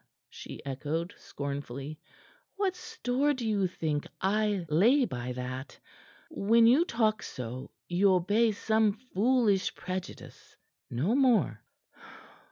she 0.31 0.65
echoed 0.65 1.13
scornfully. 1.15 1.99
"What 2.55 2.75
store 2.75 3.35
do 3.35 3.47
you 3.47 3.67
think 3.67 4.07
I 4.19 4.65
lay 4.67 5.05
by 5.05 5.31
that? 5.33 5.77
When 6.31 6.65
you 6.65 6.85
talk 6.85 7.21
so, 7.21 7.69
you 7.87 8.11
obey 8.11 8.51
some 8.53 8.93
foolish 8.93 9.75
prejudice; 9.75 10.57
no 10.89 11.13
more." 11.15 11.61